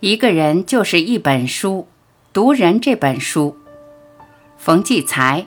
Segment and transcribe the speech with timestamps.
[0.00, 1.86] 一个人就是一本书，
[2.34, 3.56] 读人这本书，
[4.58, 5.46] 冯骥才。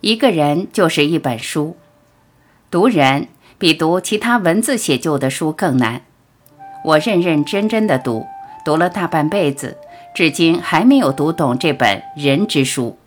[0.00, 1.78] 一个人就是一本书，
[2.70, 6.02] 读人比读其他文字写就的书更难。
[6.84, 8.26] 我认认真真的读，
[8.66, 9.78] 读了大半辈子，
[10.14, 12.98] 至今还没有读懂这本人之书。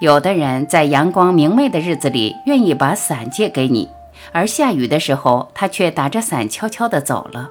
[0.00, 3.88] 有的人在阳光明媚的日子里，愿意把伞借给你。
[4.32, 7.50] 而下雨的时候，他却打着伞悄悄地走了。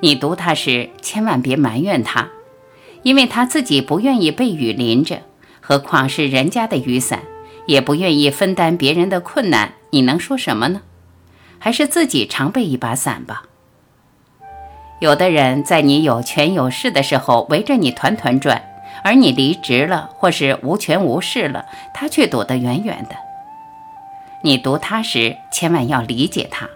[0.00, 2.28] 你读他时，千万别埋怨他，
[3.02, 5.22] 因为他自己不愿意被雨淋着，
[5.60, 7.22] 何况是人家的雨伞，
[7.66, 9.74] 也不愿意分担别人的困难。
[9.90, 10.82] 你能说什么呢？
[11.58, 13.44] 还是自己常备一把伞吧。
[15.00, 18.62] 有的人在你有权有势的时候围着你团团转，
[19.04, 23.16] 而你离职了或是无权无势了，他却躲得远远的。
[24.42, 26.68] 你读他时，千万要理解他，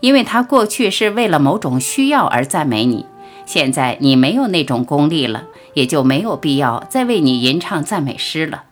[0.00, 3.06] 因为他过去是为了某种需要而赞美你，
[3.46, 8.64] 现在你没有那种功力了，也就没有必要再为你吟唱赞美诗了。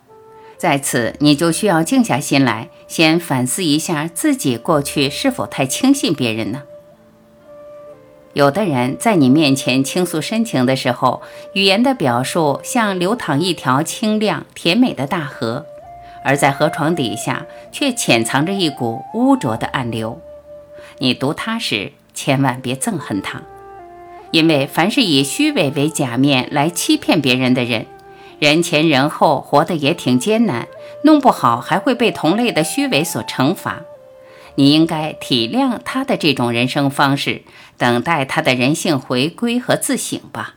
[0.57, 6.63] 在此，你就需要静下心来，先反思一下自己过去是否太轻信别人呢？
[8.33, 11.23] 有的人在你面前倾诉深情的时候，
[11.55, 15.65] 语言的表述像流淌一条清亮甜美的大河。
[16.23, 20.21] 而在河床底下，却潜藏着一股污浊的暗流。
[20.99, 23.43] 你读它时，千万别憎恨它，
[24.31, 27.87] 因为凡是以虚伪为假面来欺骗别人的人，
[28.39, 30.67] 人前人后活得也挺艰难，
[31.03, 33.83] 弄不好还会被同类的虚伪所惩罚。
[34.57, 37.43] 你应该体谅他的这种人生方式，
[37.77, 40.55] 等待他的人性回归和自省吧。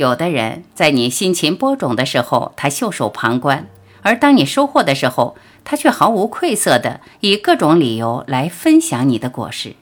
[0.00, 3.68] 有的人在你辛勤播种的时候，他袖手旁观。
[4.00, 9.74] 而当你收获的时候，他却毫无愧色地以各种理由来分享你的果实。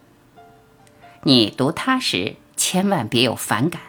[1.23, 3.81] 你读他时，千万别有反感，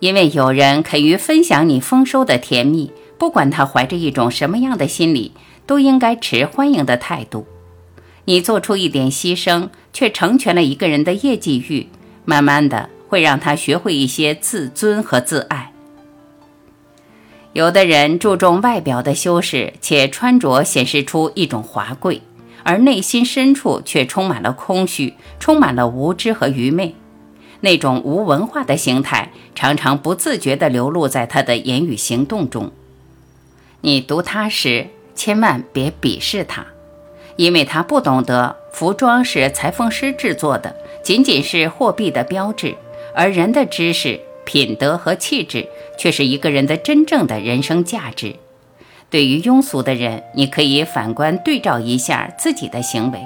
[0.00, 5.30] 因为有人肯于分享你丰收的甜蜜，不管他怀着一种什么样的心理，
[5.64, 7.46] 都应该持欢迎的态度。
[8.24, 11.86] 你做出一点牺牲，却成全了一个人的业绩欲，
[12.24, 15.72] 慢慢的会让他学会一些自尊和自爱。
[17.52, 22.22] 有的人注重外表的修饰，且穿着显示出一种华贵，
[22.62, 26.94] 而内心深处却充满了空虚，充满了无知和愚昧。
[27.62, 32.70] 那种无文化的形态，常常不自觉地流露在他的言语行动中。
[33.80, 36.64] 你读他时，千万别鄙视他，
[37.34, 42.76] 因为他不懂得服装是裁缝师制作的，仅仅是货币的标志，
[43.14, 44.20] 而人的知识。
[44.42, 48.34] 品德和气质却是一个人的真正的人生价值。
[49.08, 53.20] 对于庸俗的人，你可以反观对照一下自己的行为。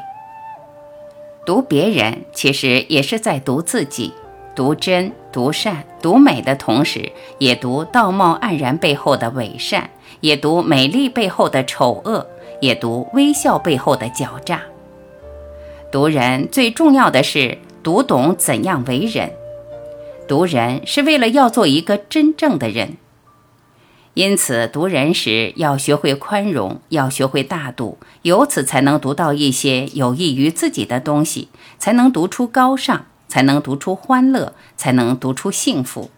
[1.46, 4.12] 读别人其实也是在读自己，
[4.54, 9.88] 读真、读善、读美的同时，也读道貌岸然背后的伪善，
[10.20, 12.26] 也读美丽背后的丑恶，
[12.60, 14.60] 也读微笑背后的狡诈。
[15.90, 19.32] 读人最重要的是读懂怎样为人。
[20.26, 22.96] 读人是为了要做一个真正的人，
[24.14, 31.48] 因此读人时要学会宽容，要学会大度，由此才能读到一些有益于自己的东西，
[31.78, 36.10] 才能读出高尚，才能读出欢乐，才能读出幸福。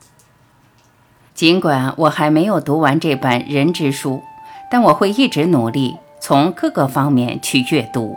[1.34, 4.22] 尽管我还没有读完这本人之书，
[4.70, 8.16] 但我会一直努力，从各个方面去阅读。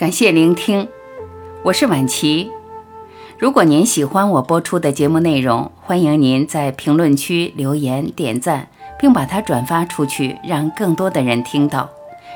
[0.00, 0.88] 感谢聆听，
[1.62, 2.50] 我是婉琪。
[3.36, 8.68] 如果您喜欢我播出的节目内容，欢迎您在评论区留言点赞，
[8.98, 11.90] 并把它转发出去，让更多的人听到。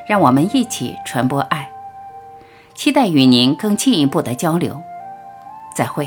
[0.06, 1.70] 让我们一起传播爱，
[2.74, 4.82] 期待与您更进一步的交流。
[5.74, 6.06] 再会。